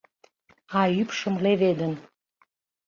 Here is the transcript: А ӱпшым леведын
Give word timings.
А 0.79 0.81
ӱпшым 1.01 1.35
леведын 1.43 1.93